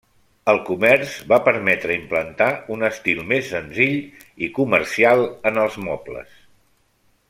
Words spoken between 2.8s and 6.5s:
estil més senzill i comercial en els mobles.